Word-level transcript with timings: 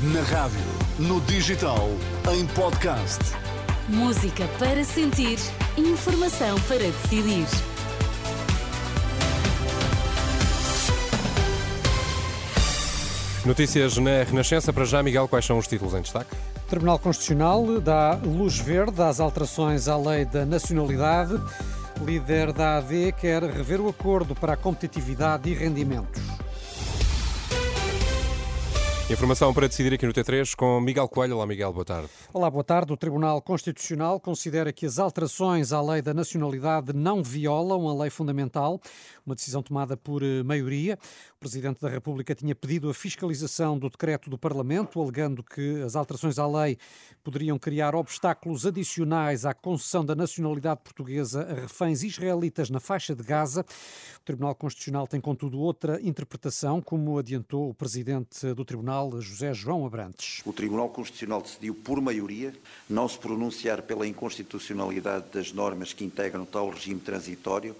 Na 0.00 0.22
rádio, 0.22 0.60
no 0.96 1.20
digital, 1.22 1.88
em 2.32 2.46
podcast. 2.46 3.18
Música 3.88 4.46
para 4.56 4.84
sentir, 4.84 5.40
informação 5.76 6.56
para 6.68 6.78
decidir. 6.78 7.44
Notícias 13.44 13.98
na 13.98 14.22
Renascença. 14.22 14.72
Para 14.72 14.84
já, 14.84 15.02
Miguel, 15.02 15.26
quais 15.26 15.44
são 15.44 15.58
os 15.58 15.66
títulos 15.66 15.94
em 15.94 16.02
destaque? 16.02 16.32
O 16.32 16.70
Tribunal 16.70 17.00
Constitucional 17.00 17.80
dá 17.80 18.14
luz 18.22 18.56
verde 18.56 19.02
às 19.02 19.18
alterações 19.18 19.88
à 19.88 19.96
lei 19.96 20.24
da 20.24 20.46
nacionalidade. 20.46 21.34
Líder 22.06 22.52
da 22.52 22.76
AD 22.76 23.14
quer 23.20 23.42
rever 23.42 23.80
o 23.80 23.88
acordo 23.88 24.36
para 24.36 24.52
a 24.52 24.56
competitividade 24.56 25.50
e 25.50 25.54
rendimentos. 25.54 26.27
Informação 29.10 29.54
para 29.54 29.66
decidir 29.66 29.94
aqui 29.94 30.04
no 30.04 30.12
T3 30.12 30.54
com 30.54 30.78
Miguel 30.82 31.08
Coelho. 31.08 31.36
Olá, 31.36 31.46
Miguel, 31.46 31.72
boa 31.72 31.84
tarde. 31.84 32.10
Olá, 32.30 32.50
boa 32.50 32.62
tarde. 32.62 32.92
O 32.92 32.96
Tribunal 32.96 33.40
Constitucional 33.40 34.20
considera 34.20 34.70
que 34.70 34.84
as 34.84 34.98
alterações 34.98 35.72
à 35.72 35.80
lei 35.80 36.02
da 36.02 36.12
nacionalidade 36.12 36.92
não 36.92 37.22
violam 37.22 37.88
a 37.88 38.02
lei 38.02 38.10
fundamental, 38.10 38.78
uma 39.24 39.34
decisão 39.34 39.62
tomada 39.62 39.96
por 39.96 40.22
eh, 40.22 40.42
maioria. 40.42 40.98
O 41.38 41.46
Presidente 41.48 41.80
da 41.80 41.88
República 41.88 42.34
tinha 42.34 42.52
pedido 42.52 42.90
a 42.90 42.94
fiscalização 42.94 43.78
do 43.78 43.88
decreto 43.88 44.28
do 44.28 44.36
Parlamento, 44.36 45.00
alegando 45.00 45.40
que 45.40 45.80
as 45.82 45.94
alterações 45.94 46.36
à 46.36 46.44
lei 46.48 46.76
poderiam 47.22 47.56
criar 47.56 47.94
obstáculos 47.94 48.66
adicionais 48.66 49.46
à 49.46 49.54
concessão 49.54 50.04
da 50.04 50.16
nacionalidade 50.16 50.80
portuguesa 50.82 51.42
a 51.42 51.54
reféns 51.54 52.02
israelitas 52.02 52.70
na 52.70 52.80
faixa 52.80 53.14
de 53.14 53.22
Gaza. 53.22 53.64
O 54.20 54.24
Tribunal 54.24 54.52
Constitucional 54.56 55.06
tem, 55.06 55.20
contudo, 55.20 55.60
outra 55.60 56.02
interpretação, 56.02 56.82
como 56.82 57.16
adiantou 57.16 57.70
o 57.70 57.74
Presidente 57.74 58.52
do 58.52 58.64
Tribunal, 58.64 59.20
José 59.20 59.54
João 59.54 59.86
Abrantes. 59.86 60.42
O 60.44 60.52
Tribunal 60.52 60.88
Constitucional 60.88 61.40
decidiu, 61.40 61.72
por 61.72 62.00
maioria, 62.00 62.52
não 62.90 63.08
se 63.08 63.16
pronunciar 63.16 63.82
pela 63.82 64.08
inconstitucionalidade 64.08 65.26
das 65.32 65.52
normas 65.52 65.92
que 65.92 66.04
integram 66.04 66.44
tal 66.44 66.68
regime 66.68 66.98
transitório, 66.98 67.76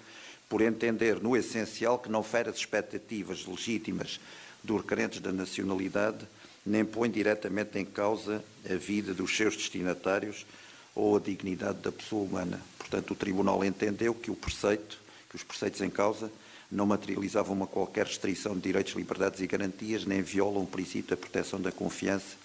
por 0.48 0.62
entender, 0.62 1.20
no 1.20 1.36
essencial, 1.36 1.98
que 1.98 2.10
não 2.10 2.22
fere 2.22 2.48
as 2.48 2.56
expectativas 2.56 3.44
legítimas 3.46 4.18
dos 4.64 4.80
requerentes 4.80 5.20
da 5.20 5.30
nacionalidade, 5.30 6.26
nem 6.64 6.84
põe 6.84 7.10
diretamente 7.10 7.78
em 7.78 7.84
causa 7.84 8.42
a 8.68 8.74
vida 8.74 9.14
dos 9.14 9.36
seus 9.36 9.56
destinatários 9.56 10.46
ou 10.94 11.16
a 11.16 11.20
dignidade 11.20 11.78
da 11.78 11.92
pessoa 11.92 12.24
humana. 12.24 12.60
Portanto, 12.76 13.12
o 13.12 13.16
Tribunal 13.16 13.64
entendeu 13.64 14.14
que 14.14 14.30
o 14.30 14.36
preceito, 14.36 14.98
que 15.28 15.36
os 15.36 15.42
preceitos 15.42 15.80
em 15.80 15.90
causa, 15.90 16.30
não 16.70 16.86
materializavam 16.86 17.54
uma 17.54 17.66
qualquer 17.66 18.06
restrição 18.06 18.54
de 18.54 18.60
direitos, 18.60 18.94
liberdades 18.94 19.40
e 19.40 19.46
garantias, 19.46 20.04
nem 20.04 20.22
violam 20.22 20.62
o 20.62 20.66
princípio 20.66 21.10
da 21.10 21.16
proteção 21.16 21.60
da 21.60 21.72
confiança 21.72 22.36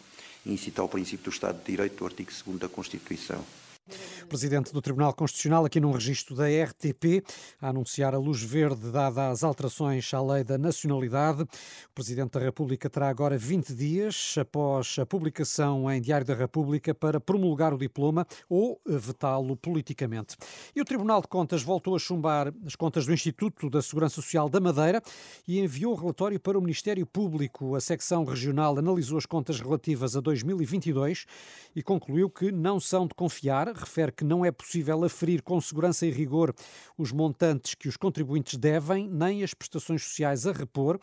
e 0.45 0.53
incita 0.53 0.81
ao 0.81 0.89
princípio 0.89 1.25
do 1.25 1.33
Estado 1.33 1.59
de 1.59 1.65
Direito 1.65 1.97
do 1.97 2.05
artigo 2.05 2.31
2 2.45 2.59
da 2.59 2.69
Constituição. 2.69 3.43
Presidente 4.33 4.73
do 4.73 4.81
Tribunal 4.81 5.13
Constitucional, 5.13 5.63
aqui 5.63 5.79
num 5.79 5.91
registro 5.91 6.35
da 6.35 6.45
RTP, 6.47 7.23
a 7.61 7.69
anunciar 7.69 8.15
a 8.15 8.17
luz 8.17 8.41
verde 8.41 8.89
dada 8.89 9.29
às 9.29 9.43
alterações 9.43 10.11
à 10.11 10.19
lei 10.23 10.43
da 10.43 10.57
nacionalidade. 10.57 11.43
O 11.43 11.93
Presidente 11.93 12.31
da 12.31 12.39
República 12.39 12.89
terá 12.89 13.09
agora 13.09 13.37
20 13.37 13.75
dias 13.75 14.33
após 14.39 14.97
a 14.97 15.05
publicação 15.05 15.89
em 15.91 16.01
Diário 16.01 16.25
da 16.25 16.33
República 16.33 16.95
para 16.95 17.19
promulgar 17.19 17.75
o 17.75 17.77
diploma 17.77 18.25
ou 18.49 18.81
vetá-lo 18.83 19.55
politicamente. 19.55 20.35
E 20.75 20.81
o 20.81 20.85
Tribunal 20.85 21.21
de 21.21 21.27
Contas 21.27 21.61
voltou 21.61 21.95
a 21.95 21.99
chumbar 21.99 22.51
as 22.65 22.75
contas 22.75 23.05
do 23.05 23.13
Instituto 23.13 23.69
da 23.69 23.83
Segurança 23.83 24.15
Social 24.15 24.49
da 24.49 24.59
Madeira 24.59 24.99
e 25.47 25.59
enviou 25.59 25.93
o 25.93 25.95
relatório 25.95 26.39
para 26.39 26.57
o 26.57 26.61
Ministério 26.61 27.05
Público. 27.05 27.75
A 27.75 27.79
secção 27.79 28.23
regional 28.23 28.79
analisou 28.79 29.19
as 29.19 29.27
contas 29.27 29.59
relativas 29.59 30.15
a 30.15 30.21
2022 30.21 31.27
e 31.75 31.83
concluiu 31.83 32.31
que 32.31 32.51
não 32.51 32.79
são 32.79 33.05
de 33.05 33.13
confiar 33.13 33.71
refere 33.71 34.11
que 34.11 34.22
não 34.23 34.45
é 34.45 34.51
possível 34.51 35.03
aferir 35.03 35.41
com 35.41 35.59
segurança 35.59 36.05
e 36.05 36.11
rigor 36.11 36.53
os 36.97 37.11
montantes 37.11 37.75
que 37.75 37.87
os 37.87 37.97
contribuintes 37.97 38.57
devem, 38.57 39.07
nem 39.07 39.43
as 39.43 39.53
prestações 39.53 40.03
sociais 40.03 40.47
a 40.47 40.51
repor. 40.51 40.99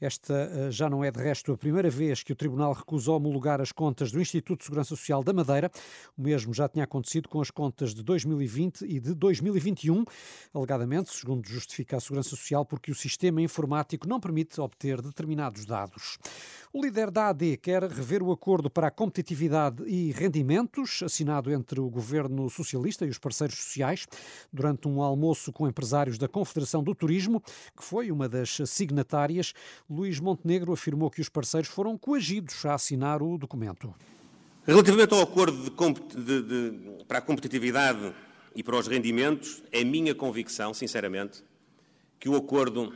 Esta 0.00 0.34
eh, 0.34 0.70
já 0.70 0.90
não 0.90 1.04
é, 1.04 1.10
de 1.10 1.18
resto, 1.18 1.52
a 1.52 1.56
primeira 1.56 1.88
vez 1.88 2.22
que 2.22 2.32
o 2.32 2.36
Tribunal 2.36 2.72
recusou 2.72 3.16
homologar 3.16 3.60
as 3.60 3.72
contas 3.72 4.10
do 4.10 4.20
Instituto 4.20 4.58
de 4.58 4.64
Segurança 4.64 4.90
Social 4.90 5.22
da 5.22 5.32
Madeira. 5.32 5.70
O 6.16 6.22
mesmo 6.22 6.52
já 6.52 6.68
tinha 6.68 6.84
acontecido 6.84 7.28
com 7.28 7.40
as 7.40 7.50
contas 7.50 7.94
de 7.94 8.02
2020 8.02 8.82
e 8.84 9.00
de 9.00 9.14
2021, 9.14 10.04
alegadamente, 10.52 11.14
segundo 11.14 11.46
justifica 11.48 11.96
a 11.96 12.00
Segurança 12.00 12.30
Social, 12.30 12.64
porque 12.64 12.90
o 12.90 12.94
sistema 12.94 13.40
informático 13.40 14.08
não 14.08 14.20
permite 14.20 14.60
obter 14.60 15.00
determinados 15.00 15.64
dados. 15.64 16.18
O 16.72 16.82
líder 16.82 17.10
da 17.10 17.28
AD 17.28 17.56
quer 17.58 17.84
rever 17.84 18.20
o 18.20 18.32
acordo 18.32 18.68
para 18.68 18.88
a 18.88 18.90
competitividade 18.90 19.84
e 19.86 20.10
rendimentos, 20.10 21.02
assinado 21.04 21.52
entre 21.52 21.80
o 21.80 21.88
governo 21.88 22.43
socialista 22.50 23.04
e 23.04 23.08
os 23.08 23.18
parceiros 23.18 23.56
sociais, 23.56 24.06
durante 24.52 24.88
um 24.88 25.02
almoço 25.02 25.52
com 25.52 25.68
empresários 25.68 26.18
da 26.18 26.28
Confederação 26.28 26.82
do 26.82 26.94
Turismo, 26.94 27.40
que 27.76 27.84
foi 27.84 28.10
uma 28.10 28.28
das 28.28 28.58
signatárias. 28.66 29.52
Luís 29.88 30.20
Montenegro 30.20 30.72
afirmou 30.72 31.10
que 31.10 31.20
os 31.20 31.28
parceiros 31.28 31.68
foram 31.68 31.96
coagidos 31.96 32.64
a 32.64 32.74
assinar 32.74 33.22
o 33.22 33.36
documento. 33.38 33.94
Relativamente 34.66 35.12
ao 35.12 35.20
acordo 35.20 35.62
de, 35.62 36.24
de, 36.24 36.42
de, 36.42 37.04
para 37.04 37.18
a 37.18 37.22
competitividade 37.22 38.14
e 38.54 38.62
para 38.62 38.76
os 38.76 38.86
rendimentos, 38.86 39.62
é 39.70 39.84
minha 39.84 40.14
convicção, 40.14 40.72
sinceramente, 40.72 41.44
que 42.18 42.28
o 42.28 42.36
acordo 42.36 42.94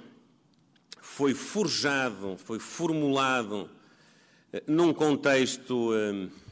foi 1.00 1.34
forjado, 1.34 2.36
foi 2.38 2.58
formulado 2.58 3.68
eh, 4.52 4.62
num 4.66 4.94
contexto. 4.94 5.90
Eh, 5.94 6.47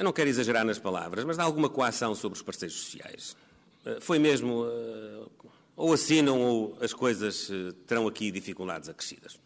eu 0.00 0.04
não 0.04 0.12
quero 0.14 0.30
exagerar 0.30 0.64
nas 0.64 0.78
palavras, 0.78 1.26
mas 1.26 1.36
de 1.36 1.42
alguma 1.42 1.68
coação 1.68 2.14
sobre 2.14 2.36
os 2.36 2.42
parceiros 2.42 2.74
sociais. 2.80 3.36
Eh, 3.84 3.98
foi 4.00 4.18
mesmo. 4.18 4.64
Ou 5.76 5.92
assinam 5.92 6.40
ou 6.40 6.76
as 6.80 6.94
coisas 6.94 7.50
terão 7.86 8.08
aqui 8.08 8.30
dificuldades 8.30 8.88
acrescidas. 8.88 9.38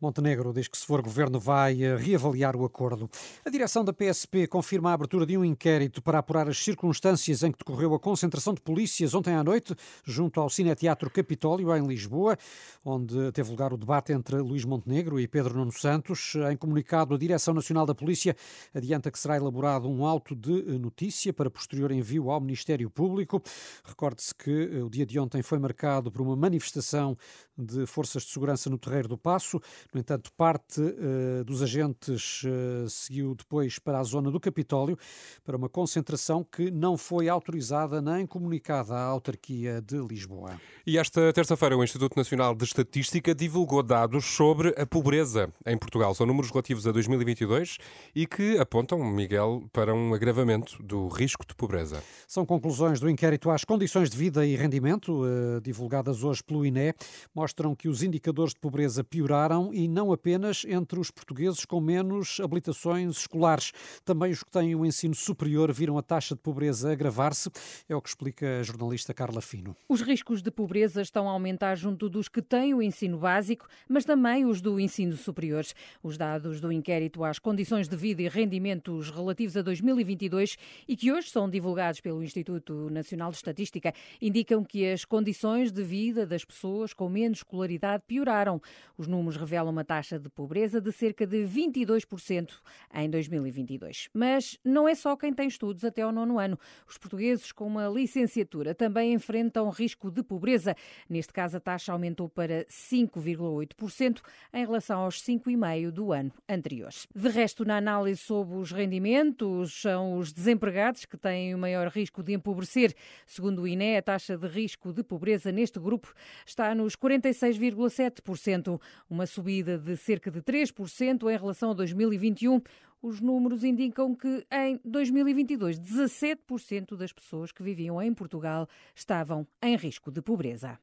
Montenegro 0.00 0.52
diz 0.52 0.68
que, 0.68 0.78
se 0.78 0.86
for 0.86 1.02
governo, 1.02 1.40
vai 1.40 1.82
eh, 1.82 1.96
reavaliar 1.96 2.54
o 2.54 2.64
acordo. 2.64 3.10
A 3.44 3.50
direção 3.50 3.84
da 3.84 3.92
PSP 3.92 4.46
confirma 4.46 4.90
a 4.90 4.92
abertura 4.92 5.26
de 5.26 5.36
um 5.36 5.44
inquérito 5.44 6.00
para 6.00 6.20
apurar 6.20 6.48
as 6.48 6.56
circunstâncias 6.58 7.42
em 7.42 7.50
que 7.50 7.58
decorreu 7.58 7.92
a 7.94 7.98
concentração 7.98 8.54
de 8.54 8.60
polícias 8.60 9.12
ontem 9.12 9.34
à 9.34 9.42
noite, 9.42 9.74
junto 10.04 10.40
ao 10.40 10.48
Cineteatro 10.48 11.10
Capitólio, 11.10 11.74
em 11.76 11.84
Lisboa, 11.84 12.38
onde 12.84 13.32
teve 13.32 13.50
lugar 13.50 13.72
o 13.72 13.76
debate 13.76 14.12
entre 14.12 14.36
Luís 14.36 14.64
Montenegro 14.64 15.18
e 15.18 15.26
Pedro 15.26 15.54
Nuno 15.54 15.72
Santos. 15.72 16.34
Em 16.48 16.56
comunicado, 16.56 17.16
a 17.16 17.18
Direção 17.18 17.52
Nacional 17.52 17.84
da 17.84 17.94
Polícia 17.94 18.36
adianta 18.72 19.10
que 19.10 19.18
será 19.18 19.36
elaborado 19.36 19.88
um 19.88 20.06
auto 20.06 20.36
de 20.36 20.60
eh, 20.60 20.78
notícia 20.78 21.32
para 21.32 21.50
posterior 21.50 21.90
envio 21.90 22.30
ao 22.30 22.40
Ministério 22.40 22.88
Público. 22.88 23.42
Recorde-se 23.84 24.32
que 24.32 24.70
eh, 24.74 24.82
o 24.82 24.88
dia 24.88 25.04
de 25.04 25.18
ontem 25.18 25.42
foi 25.42 25.58
marcado 25.58 26.12
por 26.12 26.22
uma 26.22 26.36
manifestação 26.36 27.18
de 27.56 27.84
forças 27.86 28.22
de 28.22 28.30
segurança 28.30 28.70
no 28.70 28.78
Terreiro 28.78 29.08
do 29.08 29.18
Passo. 29.18 29.60
No 29.94 30.00
entanto, 30.00 30.30
parte 30.36 30.82
uh, 30.82 31.44
dos 31.44 31.62
agentes 31.62 32.42
uh, 32.44 32.88
seguiu 32.90 33.34
depois 33.34 33.78
para 33.78 33.98
a 33.98 34.02
zona 34.02 34.30
do 34.30 34.38
Capitólio 34.38 34.98
para 35.42 35.56
uma 35.56 35.68
concentração 35.68 36.44
que 36.44 36.70
não 36.70 36.98
foi 36.98 37.26
autorizada 37.26 38.02
nem 38.02 38.26
comunicada 38.26 38.94
à 38.94 39.02
autarquia 39.04 39.80
de 39.80 39.96
Lisboa. 39.96 40.60
E 40.86 40.98
esta 40.98 41.32
terça-feira 41.32 41.74
o 41.74 41.82
Instituto 41.82 42.16
Nacional 42.16 42.54
de 42.54 42.64
Estatística 42.64 43.34
divulgou 43.34 43.82
dados 43.82 44.26
sobre 44.26 44.74
a 44.76 44.84
pobreza 44.84 45.50
em 45.64 45.78
Portugal. 45.78 46.14
São 46.14 46.26
números 46.26 46.50
relativos 46.50 46.86
a 46.86 46.92
2022 46.92 47.78
e 48.14 48.26
que 48.26 48.58
apontam, 48.58 49.02
Miguel, 49.02 49.64
para 49.72 49.94
um 49.94 50.12
agravamento 50.12 50.82
do 50.82 51.08
risco 51.08 51.46
de 51.46 51.54
pobreza. 51.54 52.02
São 52.26 52.44
conclusões 52.44 53.00
do 53.00 53.08
inquérito 53.08 53.50
às 53.50 53.64
condições 53.64 54.10
de 54.10 54.18
vida 54.18 54.44
e 54.44 54.54
rendimento, 54.54 55.22
uh, 55.22 55.60
divulgadas 55.62 56.22
hoje 56.22 56.42
pelo 56.44 56.66
INE, 56.66 56.92
mostram 57.34 57.74
que 57.74 57.88
os 57.88 58.02
indicadores 58.02 58.52
de 58.52 58.60
pobreza 58.60 59.02
pioraram 59.02 59.72
e 59.78 59.86
não 59.86 60.10
apenas 60.10 60.64
entre 60.68 60.98
os 60.98 61.08
portugueses 61.08 61.64
com 61.64 61.80
menos 61.80 62.40
habilitações 62.40 63.18
escolares. 63.18 63.70
Também 64.04 64.32
os 64.32 64.42
que 64.42 64.50
têm 64.50 64.74
o 64.74 64.84
ensino 64.84 65.14
superior 65.14 65.72
viram 65.72 65.96
a 65.96 66.02
taxa 66.02 66.34
de 66.34 66.40
pobreza 66.40 66.90
agravar-se, 66.90 67.48
é 67.88 67.94
o 67.94 68.02
que 68.02 68.08
explica 68.08 68.58
a 68.58 68.62
jornalista 68.64 69.14
Carla 69.14 69.40
Fino. 69.40 69.76
Os 69.88 70.00
riscos 70.02 70.42
de 70.42 70.50
pobreza 70.50 71.00
estão 71.00 71.28
a 71.28 71.30
aumentar 71.30 71.76
junto 71.76 72.08
dos 72.08 72.28
que 72.28 72.42
têm 72.42 72.74
o 72.74 72.82
ensino 72.82 73.18
básico, 73.18 73.68
mas 73.88 74.04
também 74.04 74.44
os 74.44 74.60
do 74.60 74.80
ensino 74.80 75.16
superior. 75.16 75.64
Os 76.02 76.18
dados 76.18 76.60
do 76.60 76.72
inquérito 76.72 77.22
às 77.22 77.38
condições 77.38 77.88
de 77.88 77.96
vida 77.96 78.20
e 78.20 78.28
rendimentos 78.28 79.10
relativos 79.10 79.56
a 79.56 79.62
2022 79.62 80.56
e 80.88 80.96
que 80.96 81.12
hoje 81.12 81.30
são 81.30 81.48
divulgados 81.48 82.00
pelo 82.00 82.20
Instituto 82.20 82.90
Nacional 82.90 83.30
de 83.30 83.36
Estatística 83.36 83.94
indicam 84.20 84.64
que 84.64 84.90
as 84.90 85.04
condições 85.04 85.70
de 85.70 85.84
vida 85.84 86.26
das 86.26 86.44
pessoas 86.44 86.92
com 86.92 87.08
menos 87.08 87.38
escolaridade 87.38 88.02
pioraram. 88.08 88.60
Os 88.96 89.06
números 89.06 89.36
revelam 89.36 89.67
revela 89.68 89.70
uma 89.70 89.84
taxa 89.84 90.18
de 90.18 90.28
pobreza 90.28 90.80
de 90.80 90.90
cerca 90.90 91.26
de 91.26 91.44
22% 91.44 92.50
em 92.94 93.10
2022. 93.10 94.08
Mas 94.12 94.58
não 94.64 94.88
é 94.88 94.94
só 94.94 95.16
quem 95.16 95.32
tem 95.32 95.46
estudos 95.46 95.84
até 95.84 96.02
ao 96.02 96.12
nono 96.12 96.38
ano. 96.38 96.58
Os 96.88 96.98
portugueses 96.98 97.52
com 97.52 97.66
uma 97.66 97.88
licenciatura 97.88 98.74
também 98.74 99.12
enfrentam 99.12 99.68
risco 99.70 100.10
de 100.10 100.22
pobreza. 100.22 100.74
Neste 101.08 101.32
caso, 101.32 101.56
a 101.56 101.60
taxa 101.60 101.92
aumentou 101.92 102.28
para 102.28 102.64
5,8% 102.66 104.20
em 104.52 104.64
relação 104.64 105.00
aos 105.00 105.22
5,5% 105.22 105.90
do 105.90 106.12
ano 106.12 106.32
anterior. 106.48 106.90
De 107.14 107.28
resto, 107.28 107.64
na 107.64 107.76
análise 107.76 108.20
sobre 108.20 108.56
os 108.56 108.72
rendimentos, 108.72 109.80
são 109.80 110.18
os 110.18 110.32
desempregados 110.32 111.04
que 111.04 111.16
têm 111.16 111.54
o 111.54 111.58
maior 111.58 111.88
risco 111.88 112.22
de 112.22 112.32
empobrecer. 112.32 112.94
Segundo 113.26 113.62
o 113.62 113.68
INE, 113.68 113.96
a 113.96 114.02
taxa 114.02 114.36
de 114.36 114.46
risco 114.46 114.92
de 114.92 115.02
pobreza 115.02 115.52
neste 115.52 115.78
grupo 115.78 116.12
está 116.46 116.74
nos 116.74 116.96
46,7%, 116.96 118.80
uma 119.08 119.26
subida 119.26 119.57
de 119.62 119.96
cerca 119.96 120.30
de 120.30 120.40
3% 120.40 121.30
em 121.30 121.36
relação 121.36 121.70
a 121.70 121.74
2021. 121.74 122.60
Os 123.00 123.20
números 123.20 123.62
indicam 123.62 124.14
que 124.14 124.46
em 124.50 124.80
2022, 124.84 125.78
17% 125.78 126.96
das 126.96 127.12
pessoas 127.12 127.52
que 127.52 127.62
viviam 127.62 128.02
em 128.02 128.12
Portugal 128.12 128.68
estavam 128.94 129.46
em 129.62 129.76
risco 129.76 130.10
de 130.10 130.20
pobreza. 130.20 130.78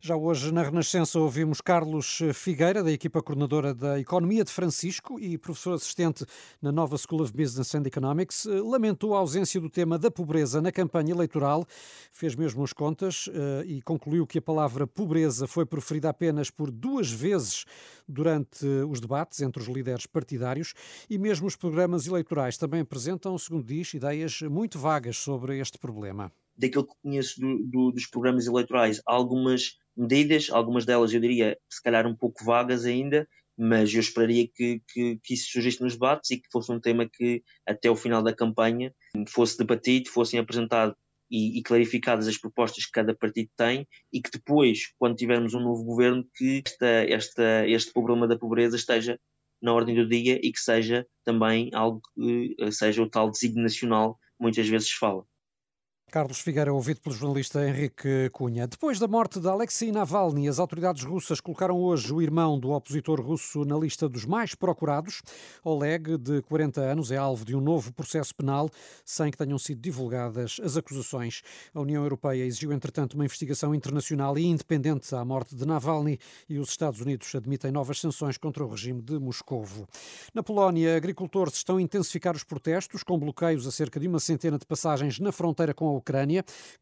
Já 0.00 0.14
hoje, 0.14 0.52
na 0.52 0.62
Renascença, 0.62 1.18
ouvimos 1.18 1.60
Carlos 1.60 2.20
Figueira, 2.34 2.82
da 2.84 2.92
equipa 2.92 3.22
coordenadora 3.22 3.74
da 3.74 3.98
Economia 3.98 4.44
de 4.44 4.52
Francisco 4.52 5.18
e 5.18 5.38
professor 5.38 5.72
assistente 5.72 6.24
na 6.60 6.70
nova 6.70 6.96
School 6.98 7.22
of 7.22 7.32
Business 7.32 7.74
and 7.74 7.82
Economics. 7.86 8.46
Lamentou 8.46 9.16
a 9.16 9.18
ausência 9.18 9.60
do 9.60 9.70
tema 9.70 9.98
da 9.98 10.10
pobreza 10.10 10.60
na 10.60 10.70
campanha 10.70 11.12
eleitoral, 11.12 11.66
fez 12.12 12.36
mesmo 12.36 12.62
as 12.62 12.72
contas 12.72 13.28
eh, 13.32 13.64
e 13.66 13.82
concluiu 13.82 14.26
que 14.26 14.38
a 14.38 14.42
palavra 14.42 14.86
pobreza 14.86 15.46
foi 15.46 15.66
preferida 15.66 16.10
apenas 16.10 16.50
por 16.50 16.70
duas 16.70 17.10
vezes 17.10 17.64
durante 18.06 18.64
os 18.88 19.00
debates 19.00 19.40
entre 19.40 19.60
os 19.60 19.68
líderes 19.68 20.06
partidários 20.06 20.74
e 21.10 21.18
mesmo 21.18 21.46
os 21.46 21.56
programas 21.56 22.06
eleitorais 22.06 22.56
também 22.56 22.80
apresentam, 22.82 23.36
segundo 23.38 23.64
diz, 23.64 23.92
ideias 23.94 24.42
muito 24.42 24.78
vagas 24.78 25.16
sobre 25.16 25.58
este 25.58 25.78
problema 25.78 26.30
daquilo 26.56 26.86
que 26.86 26.94
conheço 27.02 27.40
do, 27.40 27.58
do, 27.64 27.92
dos 27.92 28.06
programas 28.06 28.46
eleitorais, 28.46 29.00
algumas 29.04 29.76
medidas, 29.96 30.48
algumas 30.50 30.84
delas 30.84 31.12
eu 31.12 31.20
diria 31.20 31.58
se 31.70 31.82
calhar 31.82 32.06
um 32.06 32.14
pouco 32.14 32.44
vagas 32.44 32.84
ainda, 32.84 33.28
mas 33.56 33.92
eu 33.94 34.00
esperaria 34.00 34.46
que, 34.46 34.82
que, 34.88 35.18
que, 35.22 35.34
isso 35.34 35.50
surgisse 35.50 35.82
nos 35.82 35.94
debates 35.94 36.30
e 36.30 36.36
que 36.36 36.48
fosse 36.52 36.70
um 36.70 36.80
tema 36.80 37.08
que 37.08 37.42
até 37.66 37.90
o 37.90 37.96
final 37.96 38.22
da 38.22 38.34
campanha 38.34 38.94
fosse 39.28 39.56
debatido, 39.56 40.10
fossem 40.10 40.38
apresentado 40.38 40.94
e, 41.30 41.58
e, 41.58 41.62
clarificadas 41.62 42.28
as 42.28 42.38
propostas 42.38 42.84
que 42.84 42.92
cada 42.92 43.14
partido 43.14 43.50
tem 43.56 43.86
e 44.12 44.20
que 44.20 44.30
depois, 44.30 44.92
quando 44.98 45.16
tivermos 45.16 45.54
um 45.54 45.60
novo 45.60 45.82
governo, 45.84 46.24
que 46.34 46.62
esta, 46.64 46.86
esta, 46.86 47.68
este 47.68 47.92
problema 47.92 48.28
da 48.28 48.38
pobreza 48.38 48.76
esteja 48.76 49.18
na 49.60 49.72
ordem 49.72 49.94
do 49.94 50.06
dia 50.06 50.38
e 50.42 50.52
que 50.52 50.60
seja 50.60 51.06
também 51.24 51.70
algo 51.72 52.00
que 52.14 52.54
seja 52.70 53.02
o 53.02 53.08
tal 53.08 53.30
desígnio 53.30 53.62
nacional 53.62 54.18
muitas 54.38 54.68
vezes 54.68 54.92
fala. 54.92 55.24
Carlos 56.16 56.40
Figueira, 56.40 56.72
ouvido 56.72 57.02
pelo 57.02 57.14
jornalista 57.14 57.68
Henrique 57.68 58.30
Cunha. 58.32 58.66
Depois 58.66 58.98
da 58.98 59.06
morte 59.06 59.38
de 59.38 59.46
Alexei 59.46 59.92
Navalny, 59.92 60.48
as 60.48 60.58
autoridades 60.58 61.04
russas 61.04 61.42
colocaram 61.42 61.78
hoje 61.78 62.10
o 62.10 62.22
irmão 62.22 62.58
do 62.58 62.70
opositor 62.70 63.20
russo 63.20 63.66
na 63.66 63.76
lista 63.76 64.08
dos 64.08 64.24
mais 64.24 64.54
procurados. 64.54 65.20
Oleg, 65.62 66.16
de 66.16 66.40
40 66.40 66.80
anos, 66.80 67.10
é 67.10 67.18
alvo 67.18 67.44
de 67.44 67.54
um 67.54 67.60
novo 67.60 67.92
processo 67.92 68.34
penal 68.34 68.70
sem 69.04 69.30
que 69.30 69.36
tenham 69.36 69.58
sido 69.58 69.78
divulgadas 69.78 70.58
as 70.64 70.78
acusações. 70.78 71.42
A 71.74 71.80
União 71.82 72.02
Europeia 72.02 72.46
exigiu, 72.46 72.72
entretanto, 72.72 73.12
uma 73.12 73.26
investigação 73.26 73.74
internacional 73.74 74.38
e 74.38 74.46
independente 74.46 75.14
à 75.14 75.22
morte 75.22 75.54
de 75.54 75.66
Navalny 75.66 76.18
e 76.48 76.58
os 76.58 76.70
Estados 76.70 76.98
Unidos 76.98 77.34
admitem 77.34 77.70
novas 77.70 78.00
sanções 78.00 78.38
contra 78.38 78.64
o 78.64 78.70
regime 78.70 79.02
de 79.02 79.18
Moscovo. 79.18 79.86
Na 80.32 80.42
Polónia, 80.42 80.96
agricultores 80.96 81.56
estão 81.56 81.76
a 81.76 81.82
intensificar 81.82 82.34
os 82.34 82.42
protestos, 82.42 83.02
com 83.02 83.18
bloqueios 83.18 83.66
a 83.66 83.70
cerca 83.70 84.00
de 84.00 84.08
uma 84.08 84.18
centena 84.18 84.58
de 84.58 84.64
passagens 84.64 85.18
na 85.18 85.30
fronteira 85.30 85.74
com 85.74 85.86
a 85.88 85.92
Ucrânia, 85.92 86.05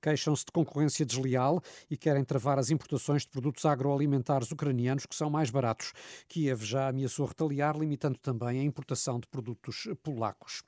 queixam-se 0.00 0.44
de 0.44 0.52
concorrência 0.52 1.04
desleal 1.04 1.60
e 1.90 1.96
querem 1.96 2.24
travar 2.24 2.58
as 2.58 2.70
importações 2.70 3.22
de 3.22 3.28
produtos 3.28 3.64
agroalimentares 3.64 4.50
ucranianos 4.50 5.06
que 5.06 5.14
são 5.14 5.30
mais 5.30 5.50
baratos. 5.50 5.92
Kiev 6.28 6.64
já 6.64 6.88
ameaçou 6.88 7.26
retaliar, 7.26 7.76
limitando 7.76 8.18
também 8.18 8.60
a 8.60 8.64
importação 8.64 9.18
de 9.18 9.26
produtos 9.26 9.88
polacos. 10.02 10.62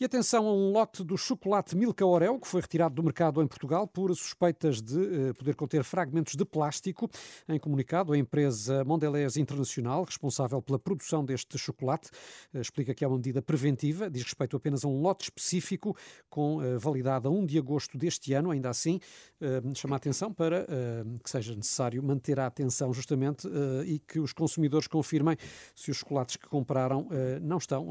E 0.00 0.04
atenção 0.06 0.46
a 0.46 0.50
um 0.54 0.72
lote 0.72 1.04
do 1.04 1.14
chocolate 1.18 1.76
Milka 1.76 2.06
Oreo, 2.06 2.40
que 2.40 2.48
foi 2.48 2.62
retirado 2.62 2.94
do 2.94 3.02
mercado 3.02 3.42
em 3.42 3.46
Portugal 3.46 3.86
por 3.86 4.08
suspeitas 4.16 4.80
de 4.80 4.96
uh, 4.96 5.34
poder 5.34 5.54
conter 5.54 5.84
fragmentos 5.84 6.36
de 6.36 6.44
plástico. 6.46 7.06
Em 7.46 7.58
comunicado, 7.58 8.14
a 8.14 8.16
empresa 8.16 8.82
Mondelez 8.82 9.36
Internacional, 9.36 10.02
responsável 10.04 10.62
pela 10.62 10.78
produção 10.78 11.22
deste 11.22 11.58
chocolate, 11.58 12.08
uh, 12.54 12.62
explica 12.62 12.94
que 12.94 13.04
é 13.04 13.08
uma 13.08 13.18
medida 13.18 13.42
preventiva, 13.42 14.08
diz 14.08 14.22
respeito 14.22 14.56
apenas 14.56 14.86
a 14.86 14.88
um 14.88 15.02
lote 15.02 15.24
específico, 15.24 15.94
com 16.30 16.56
uh, 16.56 16.78
validade 16.78 17.26
a 17.26 17.30
1 17.30 17.44
de 17.44 17.58
agosto 17.58 17.98
deste 17.98 18.32
ano. 18.32 18.52
Ainda 18.52 18.70
assim, 18.70 19.00
chama 19.74 19.96
a 19.96 19.98
atenção 19.98 20.32
para 20.32 20.66
que 21.22 21.28
seja 21.28 21.54
necessário 21.54 22.02
manter 22.02 22.38
a 22.40 22.46
atenção 22.46 22.92
justamente 22.92 23.48
e 23.84 23.98
que 23.98 24.18
os 24.18 24.32
consumidores 24.32 24.86
confirmem 24.86 25.36
se 25.74 25.90
os 25.90 25.98
chocolates 25.98 26.36
que 26.36 26.46
compraram 26.46 27.08
não 27.42 27.58
estão 27.58 27.90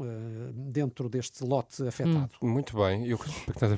dentro 0.54 1.08
deste 1.08 1.44
lote 1.44 1.82
afetado. 2.02 2.30
Hum. 2.42 2.48
Muito 2.48 2.76
bem, 2.76 3.06
eu, 3.06 3.18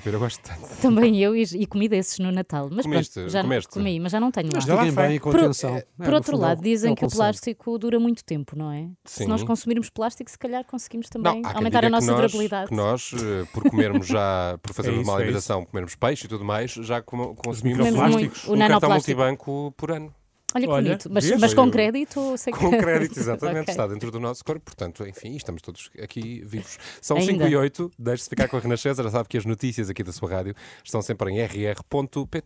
eu 0.07 0.19
gosto 0.19 0.41
tanto. 0.43 0.69
Também 0.81 1.23
eu 1.23 1.37
e, 1.37 1.43
e 1.43 1.67
comi 1.67 1.89
desses 1.89 2.19
no 2.19 2.31
Natal. 2.33 2.69
Mas 2.71 2.85
Comeste, 2.85 3.15
pronto, 3.15 3.31
já 3.31 3.43
comeste. 3.43 3.73
comi, 3.73 4.01
mas 4.01 4.13
já 4.13 4.21
não 4.21 4.31
tenho 4.31 4.49
mas 4.53 4.67
lá. 4.67 4.77
Mas 4.77 4.95
bem 4.95 5.19
com 5.19 5.31
por, 5.31 5.41
atenção. 5.41 5.77
É, 5.77 5.85
por 5.97 6.15
outro 6.15 6.37
lado, 6.37 6.61
é 6.61 6.63
dizem 6.63 6.95
que 6.95 7.05
o 7.05 7.09
plástico 7.09 7.79
dura 7.79 7.99
muito 7.99 8.25
tempo, 8.25 8.57
não 8.57 8.71
é? 8.71 8.89
Sim. 9.05 9.25
Se 9.25 9.27
nós 9.27 9.43
consumirmos 9.43 9.91
plástico, 9.91 10.31
se 10.31 10.39
calhar 10.39 10.65
conseguimos 10.65 11.09
também 11.09 11.43
não, 11.43 11.51
aumentar 11.51 11.85
a 11.85 11.91
nossa 11.91 12.07
nós, 12.07 12.17
durabilidade. 12.17 12.69
Que 12.69 12.75
nós, 12.75 13.13
eh, 13.15 13.47
por 13.53 13.69
comermos 13.69 14.07
já, 14.07 14.59
por 14.63 14.73
fazermos 14.73 15.01
é 15.01 15.03
isso, 15.03 15.11
uma 15.11 15.19
é 15.19 15.23
alimentação, 15.23 15.65
comermos 15.65 15.95
peixe 15.95 16.27
e 16.27 16.29
tudo 16.29 16.45
mais, 16.45 16.73
já 16.73 17.03
consumimos 17.03 17.91
plásticos. 17.91 18.49
um 18.49 18.59
cartão 18.59 18.91
multibanco 18.91 19.73
por 19.77 19.93
ano. 19.93 20.13
Olha 20.55 20.67
que 20.67 20.73
Olha, 20.73 20.83
bonito, 20.83 21.09
mas, 21.11 21.41
mas 21.41 21.55
com 21.55 21.71
crédito 21.71 22.37
sei 22.37 22.53
Com 22.53 22.71
crédito, 22.79 23.19
exatamente, 23.19 23.63
okay. 23.63 23.73
está 23.73 23.87
dentro 23.87 24.11
do 24.11 24.21
nosso 24.21 24.45
corpo, 24.45 24.63
portanto, 24.65 25.07
enfim, 25.07 25.35
estamos 25.35 25.63
todos 25.63 25.91
aqui 26.01 26.43
vivos. 26.45 26.79
São 27.01 27.21
5 27.21 27.47
e 27.47 27.57
8, 27.57 27.91
deixe-se 27.99 28.29
ficar 28.29 28.49
com 28.49 28.57
a 28.57 28.61
Renascença, 28.61 29.03
já 29.03 29.11
sabe 29.11 29.29
que 29.29 29.39
as 29.39 29.45
notícias 29.45 29.89
aqui 29.89 30.03
da 30.03 30.13
sua 30.13 30.31
rádio 30.31 30.55
estão 30.85 31.01
sempre 31.01 31.31
em 31.31 31.41
rr.pt. 31.41 32.43